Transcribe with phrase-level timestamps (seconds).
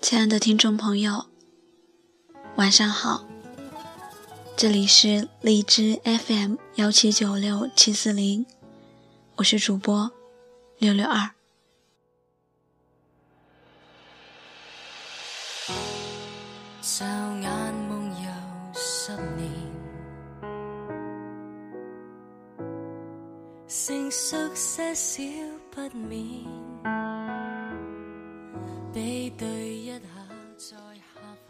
[0.00, 1.26] 亲爱的听众朋友，
[2.56, 3.26] 晚上好，
[4.56, 8.46] 这里是荔枝 FM 幺七九六七四零，
[9.36, 10.10] 我是主播
[10.78, 11.30] 六六二。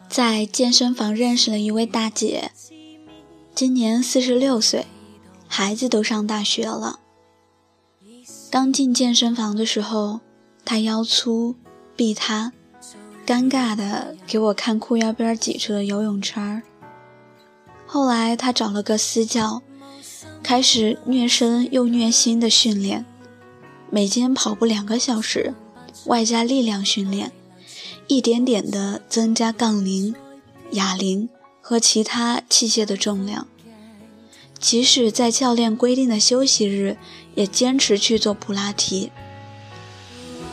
[0.09, 2.51] 在健身房认识了一位大姐，
[3.55, 4.85] 今年四十六岁，
[5.47, 6.99] 孩子都上大学了。
[8.51, 10.19] 刚进健身房的时候，
[10.65, 11.55] 她腰粗
[11.95, 12.51] 臂塌，
[13.25, 16.61] 尴尬的给我看裤腰边挤出的游泳圈。
[17.87, 19.61] 后来她找了个私教，
[20.43, 23.05] 开始虐身又虐心的训练，
[23.89, 25.53] 每天跑步两个小时，
[26.05, 27.31] 外加力量训练。
[28.11, 30.13] 一点点的增加杠铃、
[30.71, 31.29] 哑铃
[31.61, 33.47] 和其他器械的重量，
[34.59, 36.97] 即使在教练规定的休息日，
[37.35, 39.13] 也坚持去做普拉提。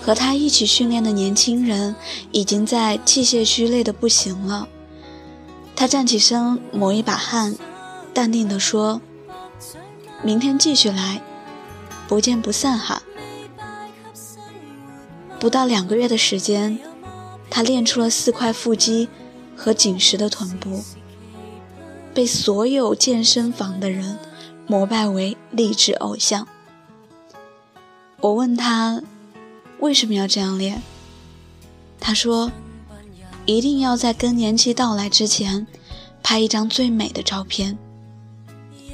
[0.00, 1.96] 和他一起训练的年轻人
[2.30, 4.68] 已经在器械区累得不行了。
[5.74, 7.56] 他站起身抹一把汗，
[8.14, 9.00] 淡定地说
[10.22, 11.20] ：“明天继续来，
[12.06, 13.02] 不见不散哈。”
[15.40, 16.78] 不到两个月的时间。
[17.50, 19.08] 他练出了四块腹肌
[19.56, 20.82] 和紧实的臀部，
[22.14, 24.18] 被所有健身房的人
[24.66, 26.46] 膜拜为励志偶像。
[28.20, 29.02] 我问他
[29.80, 30.82] 为什么要这样练，
[32.00, 32.50] 他说
[33.46, 35.66] 一定要在更年期到来之前
[36.22, 37.78] 拍一张最美的照片，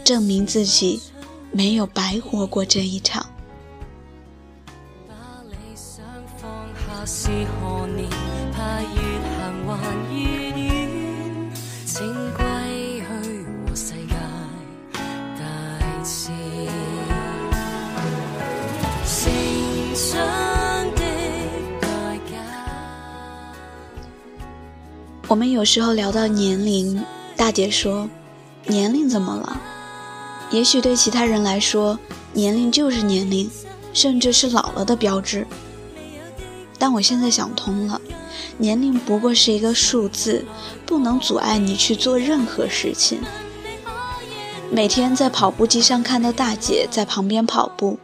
[0.05, 1.00] 证明自己
[1.50, 3.27] 没有白活过这一场。
[5.08, 5.14] 把
[5.50, 6.05] 理想
[6.36, 7.05] 放下
[25.34, 28.08] 我们有时候聊到年龄，大姐说
[28.68, 29.61] ：“年龄怎么了？
[30.52, 31.98] 也许对其他人来说，
[32.33, 33.50] 年龄就是年龄，
[33.92, 35.45] 甚至是老了的标志。
[36.78, 38.00] 但我现在想通了，
[38.58, 40.45] 年龄不过是一个数字，
[40.86, 43.18] 不能阻碍你去做任何事情。
[44.70, 47.98] 每天在跑步机上看到大姐在旁边跑步，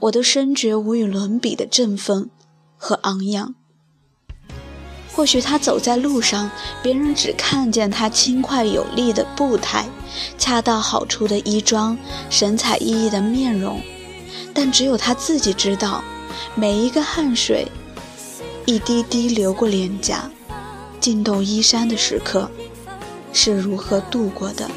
[0.00, 2.28] 我都深觉无与伦比的振奋
[2.76, 3.54] 和昂扬。”
[5.14, 6.50] 或许他走在路上，
[6.82, 9.86] 别人只看见他轻快有力的步态，
[10.36, 11.96] 恰到好处的衣装，
[12.28, 13.80] 神采奕奕的面容，
[14.52, 16.02] 但只有他自己知道，
[16.56, 17.68] 每一个汗水，
[18.66, 20.28] 一滴滴流过脸颊，
[20.98, 22.50] 浸透衣衫的时刻，
[23.32, 24.68] 是如何度过的。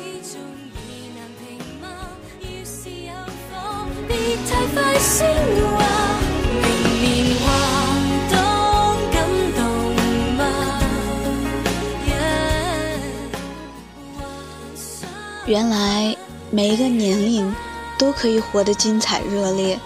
[15.48, 16.14] 原来
[16.52, 17.56] 每一个年龄
[17.98, 19.80] 都可以活得精彩热烈，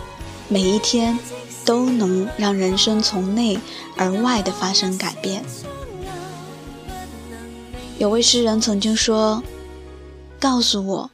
[0.50, 1.20] 每一天
[1.64, 3.60] 都能让人生从内
[3.96, 5.46] 而外的发生改变。
[8.00, 9.44] 有位诗人曾经说
[10.42, 11.12] ：“告诉我，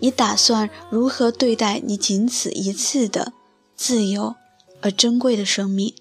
[0.00, 3.32] 你打算如何对待你仅此一次的
[3.74, 4.34] 自由
[4.82, 5.94] 而珍贵的生命？”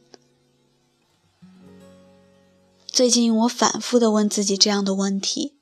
[2.85, 5.53] 最近我反复的问自己这样的问题。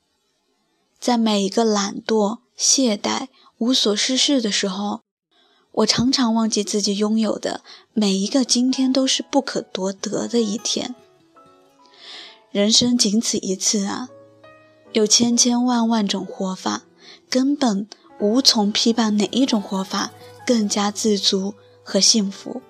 [1.05, 3.27] 在每一个懒惰、懈怠、
[3.59, 5.01] 无所事事的时候，
[5.71, 7.61] 我常常忘记自己拥有的
[7.93, 10.95] 每一个今天都是不可夺得的一天。
[12.49, 14.09] 人生仅此一次啊，
[14.93, 16.85] 有千千万万种活法，
[17.29, 17.87] 根本
[18.19, 20.11] 无从批判哪一种活法
[20.43, 21.53] 更加自足
[21.83, 22.63] 和幸福。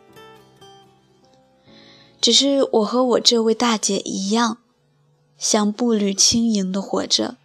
[2.19, 4.57] 只是我和我这位大姐一样，
[5.37, 7.37] 想步履轻盈的活着。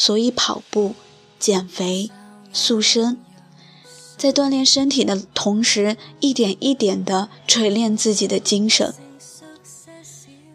[0.00, 0.94] 所以跑步、
[1.40, 2.08] 减肥、
[2.52, 3.18] 塑身，
[4.16, 8.94] 在锻炼身体的同时，一点一点地锤炼自己的精神，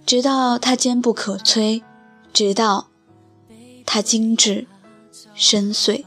[0.05, 1.83] 直到它坚不可摧，
[2.31, 2.87] 直到
[3.85, 4.65] 它精致
[5.35, 6.05] 深邃。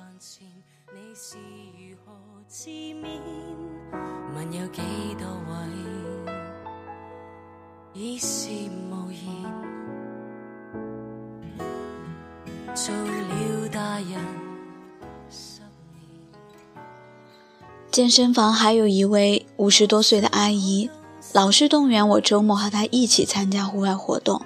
[17.90, 20.90] 健身房还有一位五十多岁的阿姨，
[21.32, 24.42] 老是动员我周末和她一起参加户外活动，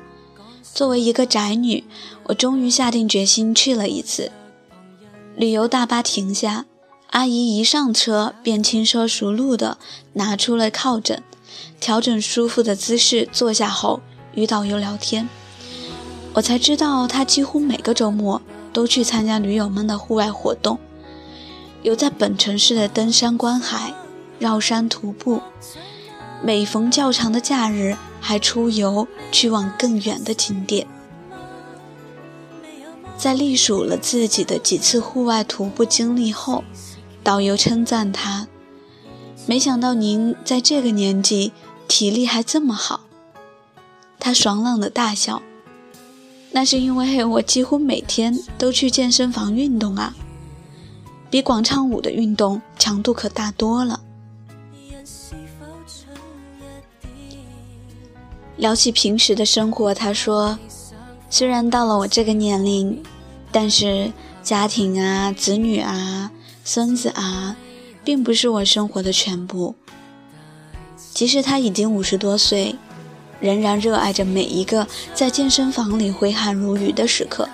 [0.62, 1.82] 作为一个宅女，
[2.24, 4.30] 我终于下定决心去了一次。
[5.34, 6.66] 旅游大巴停下，
[7.10, 9.78] 阿姨一上车便轻车熟路地
[10.12, 11.20] 拿出了靠枕，
[11.80, 14.00] 调整舒服的姿势坐下后
[14.34, 15.28] 与导游聊天。
[16.34, 18.40] 我才知道她几乎每个周末
[18.72, 20.78] 都去参加驴友们的户外活动，
[21.82, 23.94] 有在本城市的登山观海、
[24.38, 25.40] 绕山徒步，
[26.42, 27.96] 每逢较长的假日。
[28.22, 30.86] 还出游去往更远的景点。
[33.16, 36.62] 在历数了自己的几次户外徒步经历后，
[37.24, 38.46] 导游称赞他
[39.48, 41.52] ：“没想到您在这个年纪
[41.88, 43.00] 体力还这么好。”
[44.20, 45.40] 他爽朗的大笑
[46.52, 50.14] ：“那是因为我几乎每天都去健身房运动啊，
[51.30, 54.00] 比广场舞的运动强度可大多了。”
[58.56, 60.58] 聊起平时的生活，他说
[61.30, 63.02] ：“虽然到了我这个年龄，
[63.50, 64.12] 但是
[64.42, 66.30] 家庭啊、子女啊、
[66.62, 67.56] 孙子啊，
[68.04, 69.74] 并不是我生活的全部。
[71.14, 72.74] 即使他已经五十多岁，
[73.40, 77.48] 仍然热爱着每一个在健身房里挥汗如雨的时刻，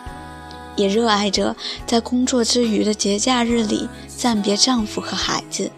[0.76, 1.54] 也热爱着
[1.86, 5.70] 在工作之余的节假日里暂别丈夫和孩子，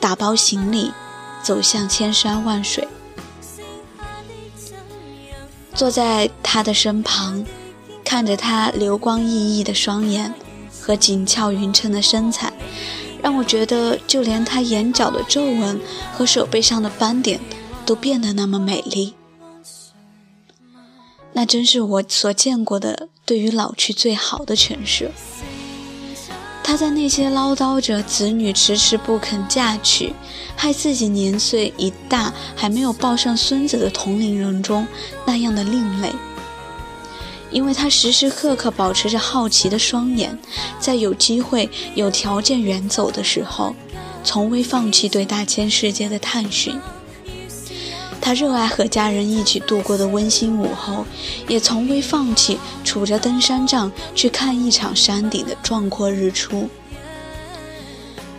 [0.00, 0.90] 打包行李，
[1.42, 2.86] 走向千山万水。”
[5.74, 7.44] 坐在他的身旁，
[8.04, 10.32] 看着他流光溢溢的双眼
[10.80, 12.52] 和紧俏匀称的身材，
[13.20, 15.80] 让我觉得就连他眼角的皱纹
[16.12, 17.40] 和手背上的斑点
[17.84, 19.14] 都变得那么美丽。
[21.34, 25.10] 那真是我所见过的对于老去最好的诠释。
[26.62, 30.14] 他在那些唠叨着子女迟迟不肯嫁娶，
[30.56, 34.86] 害自己年岁已大还没有抱上孙子的同龄人中
[35.26, 36.10] 那样的另类，
[37.50, 40.38] 因为他时时刻刻保持着好奇的双眼，
[40.80, 43.76] 在有机会、有条件远走的时候，
[44.24, 46.80] 从未放弃对大千世界的探寻。
[48.24, 51.04] 他热爱和家人一起度过的温馨午后，
[51.46, 56.70] 也从未放弃杵着登山杖去看一场山顶的壮阔日出。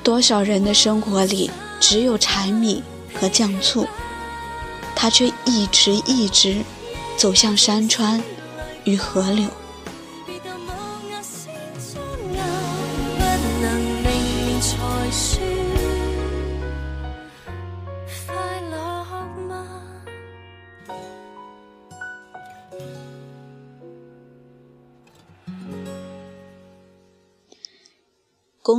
[0.02, 2.82] 多少人的生活里只有柴米
[3.14, 3.88] 和酱醋，
[4.96, 6.58] 他却一直一直
[7.16, 8.24] 走向山川
[8.86, 9.46] 与河流。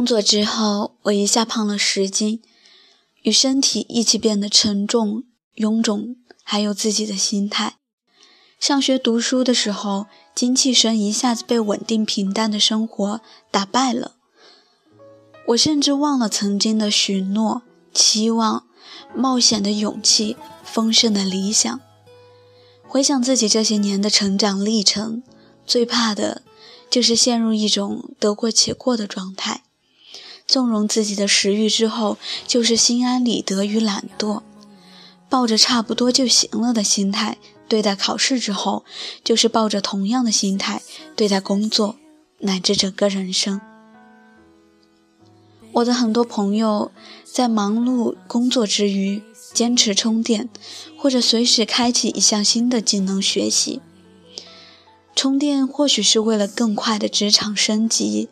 [0.06, 2.40] 工作之后，我一下胖了十斤，
[3.22, 5.24] 与身体一起变得沉重、
[5.56, 6.14] 臃肿，
[6.44, 7.78] 还有自己的心态。
[8.60, 13.20] 上学读书的时候，精气神一下子被稳定平淡的生活
[13.50, 14.12] 打败了。
[15.48, 17.62] 我甚至忘了曾经的许诺、
[17.92, 18.64] 期望、
[19.12, 21.80] 冒险的勇气、丰盛的理想。
[22.86, 25.24] 回想自己这些年的成长历程，
[25.66, 26.42] 最怕的
[26.88, 29.64] 就是陷入一种得过且过的状态。
[30.46, 34.42] 纵容自己的食欲之后，就是心安理得与懒惰；
[35.28, 37.36] 抱着差不多就行了的心态
[37.68, 38.84] 对待考试之后，
[39.24, 40.82] 就是抱着同样的心态
[41.16, 41.96] 对待工作
[42.38, 43.60] 乃至整个人生。
[45.72, 46.90] 我的很多朋友
[47.24, 49.22] 在忙碌工作之余，
[49.52, 50.48] 坚持充电，
[50.96, 53.82] 或者随时开启一项新的技能学习。
[55.14, 58.28] 充电或许是为了更快的职场升级。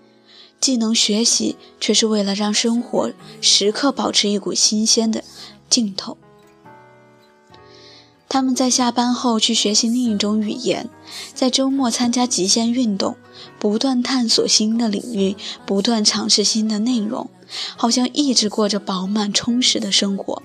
[0.65, 5.23] 既能学习却是为了让生活时刻保持一股新鲜的
[5.69, 6.17] 劲头。
[8.31, 10.89] 他们在下班后去学习另一种语言，
[11.35, 13.15] 在周末参加极限运动，
[13.59, 17.29] 不断探索新的领域，不断尝试新的内容，
[17.77, 20.43] 好像一直过着饱满充实的生活。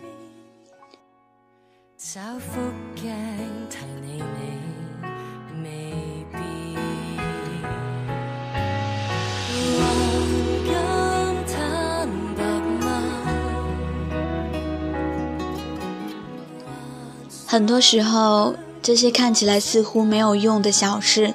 [17.51, 21.33] 很多时候，这些看起来似乎没有用的小事，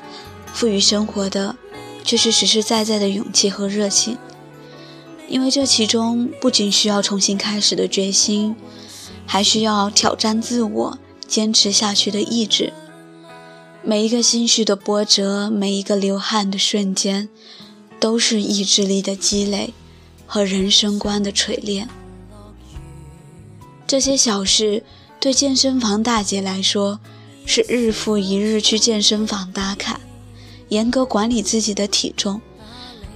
[0.53, 1.57] 赋予生活的
[2.05, 4.17] 却是实实在在的勇气和热情。
[5.27, 8.55] 因为这其中不仅需要重新开始的决心，
[9.27, 12.73] 还需要挑战自我、坚持下去的意志。
[13.83, 17.29] 每一个心绪的波折，每一个流汗的瞬间，
[17.99, 19.75] 都是意志力的积累
[20.29, 21.89] 和人生观的锤炼。
[23.85, 24.85] 这些小事。
[25.25, 27.01] 对健身房大姐来说，
[27.47, 29.99] 是日复一日去健身房打卡，
[30.69, 32.43] 严格管理自己的体重。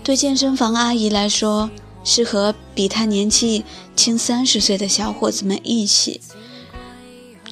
[0.02, 1.68] 对健身房阿姨来说，
[2.04, 3.62] 是和比她年纪
[3.94, 6.22] 轻三十岁的小伙子们一起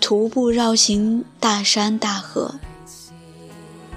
[0.01, 2.55] 徒步绕行大山大河。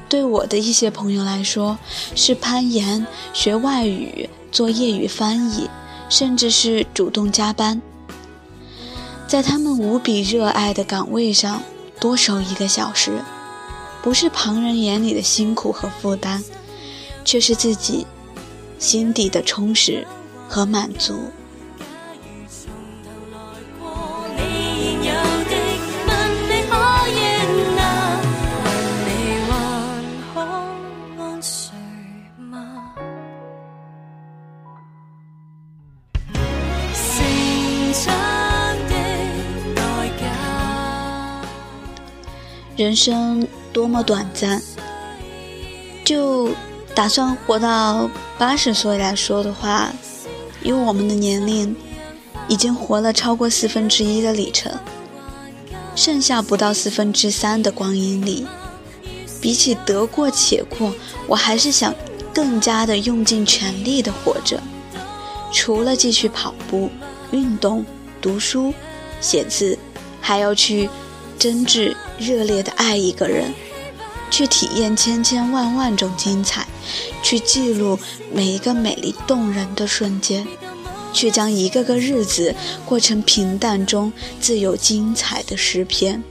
[0.09, 1.79] 对我的一些朋友来说，
[2.15, 5.69] 是攀岩、学外语、做业余翻译，
[6.09, 7.81] 甚至是主动加班，
[9.29, 11.62] 在他们无比热爱的岗位上
[12.00, 13.24] 多守一个小时，
[14.01, 16.43] 不是旁人眼里的辛苦和负担，
[17.24, 18.07] 却是自己
[18.79, 20.07] 心底的充实
[20.48, 21.19] 和满足。
[42.79, 44.62] 人生多么短暂，
[46.05, 46.50] 就
[46.95, 49.91] 打算活到八十岁来说的话，
[50.63, 51.75] 以我们的年龄，
[52.48, 54.71] 已经活了超过四分之一的里程，
[55.93, 58.48] 剩下不到四分之三的光阴里，
[59.41, 60.93] 比起得过且过，
[61.27, 61.93] 我还是想
[62.33, 64.57] 更加的用尽全力的活着。
[65.51, 66.89] 除了继续跑步、
[67.31, 67.86] 运动、
[68.21, 68.74] 读书、
[69.19, 69.77] 写字，
[70.21, 70.89] 还要去。
[71.38, 73.53] 真挚热烈的爱一个人，
[74.29, 76.67] 去体验千千万万种精彩，
[77.23, 77.97] 去记录
[78.31, 80.45] 每一个美丽动人的瞬间，
[81.13, 82.53] 去将一个个日子
[82.85, 86.21] 过成平淡中自有精彩的诗篇。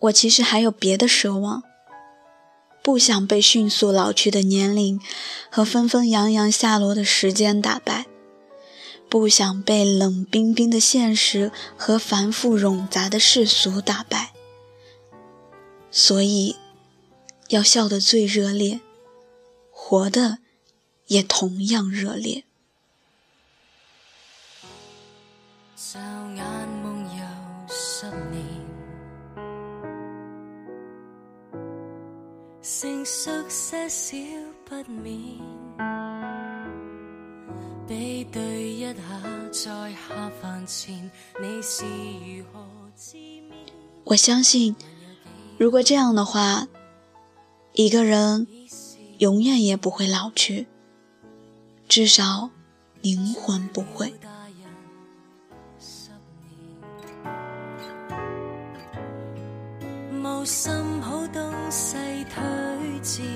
[0.00, 1.62] 我其实还有别的奢望，
[2.82, 4.98] 不想被迅速老去的年龄
[5.50, 8.06] 和纷纷扬扬下落的时间打败，
[9.10, 14.32] 不想被冷冰冰的现实和繁复冗杂的世俗打败，
[15.90, 16.56] 所以
[17.48, 18.80] 要笑得最热烈，
[19.70, 20.38] 活的
[21.08, 22.44] 也同样热烈。
[32.62, 34.16] 成熟些少
[34.66, 35.38] 不免，
[37.88, 38.92] 比对一下
[39.50, 42.60] 在下饭前你是如何
[42.94, 43.54] 自勉。
[44.04, 44.76] 我相信，
[45.56, 46.68] 如果这样的话，
[47.72, 48.46] 一个人
[49.16, 50.66] 永远也不会老去，
[51.88, 52.50] 至少
[53.00, 54.12] 灵魂不会。
[61.10, 61.96] 好东西
[62.32, 63.26] 推荐，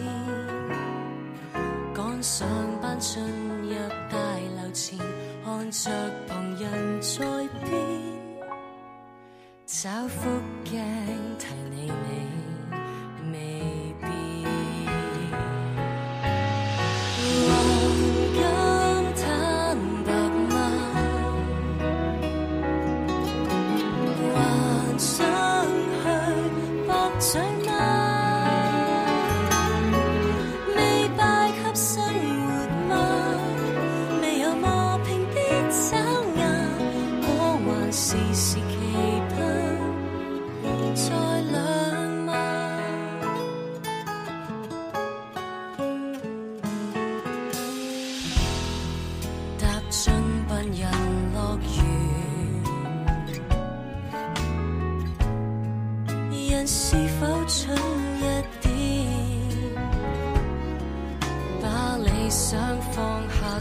[1.92, 2.46] 赶上
[2.80, 3.74] 班进入
[4.08, 4.16] 大
[4.62, 4.96] 楼前，
[5.44, 5.90] 看着
[6.28, 7.26] 旁人在
[7.64, 7.74] 变，
[9.66, 10.30] 找副
[10.62, 10.80] 镜
[11.36, 11.90] 睇你
[13.24, 13.93] 你未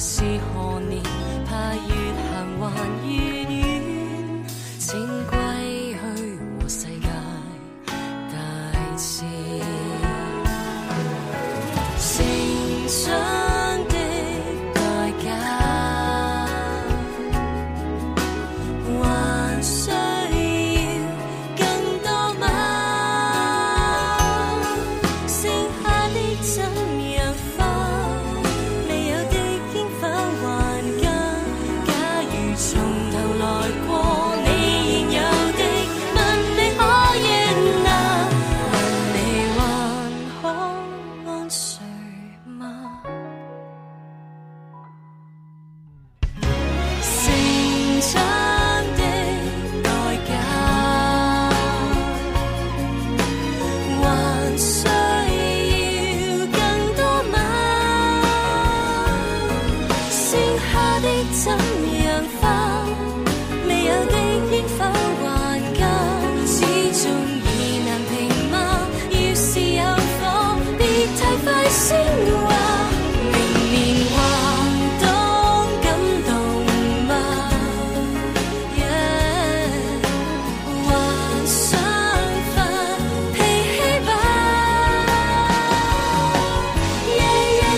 [0.05, 0.22] 是
[0.53, 1.01] 何年？
[1.45, 2.02] 怕遇。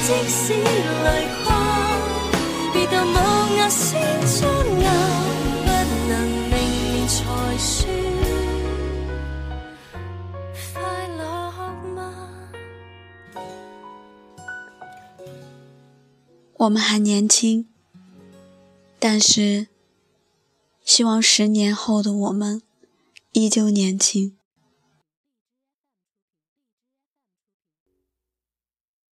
[0.06, 1.50] 即使泪光，
[2.72, 3.18] 别到某
[3.56, 4.46] 日先将
[4.80, 4.86] 眼，
[5.66, 5.68] 不
[6.08, 6.14] 能
[6.52, 6.54] 明
[6.94, 7.16] 年才
[7.58, 7.74] 算
[10.76, 11.20] 快乐
[11.96, 11.98] 吗？
[16.58, 17.68] 我们还年轻，
[19.00, 19.66] 但是
[20.84, 22.62] 希望十年后的我们
[23.32, 24.35] 依旧年轻。